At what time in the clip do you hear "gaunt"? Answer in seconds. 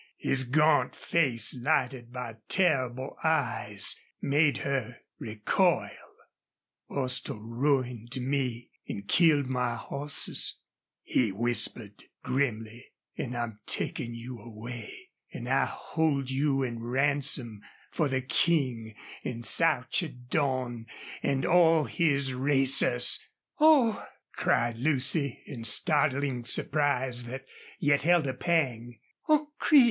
0.45-0.95